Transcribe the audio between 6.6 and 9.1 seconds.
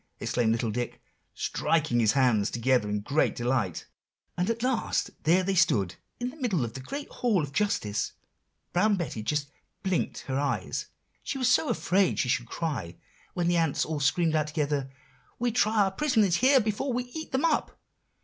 of the great Hall of Justice. Brown